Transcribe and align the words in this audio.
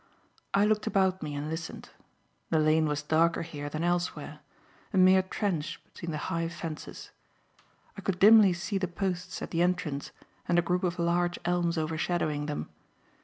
I 0.55 0.65
looked 0.65 0.87
about 0.87 1.21
me 1.21 1.35
and 1.35 1.47
listened. 1.47 1.89
The 2.49 2.57
lane 2.57 2.87
was 2.87 3.03
darker 3.03 3.43
here 3.43 3.69
than 3.69 3.83
elsewhere; 3.83 4.39
a 4.91 4.97
mere 4.97 5.21
trench 5.21 5.79
between 5.83 6.09
the 6.09 6.17
high 6.31 6.49
fences. 6.49 7.11
I 7.95 8.01
could 8.01 8.17
dimly 8.17 8.51
see 8.53 8.79
the 8.79 8.87
posts 8.87 9.43
at 9.43 9.51
the 9.51 9.61
entrance 9.61 10.09
and 10.47 10.57
a 10.57 10.63
group 10.63 10.83
of 10.83 10.97
large 10.97 11.37
elms 11.45 11.77
over 11.77 11.99
shadowing 11.99 12.47
them. 12.47 12.67